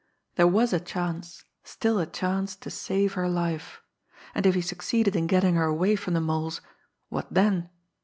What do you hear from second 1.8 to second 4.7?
a chance to save her life. And if he